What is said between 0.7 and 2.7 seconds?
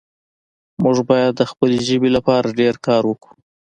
موږ باید د خپلې ژبې لپاره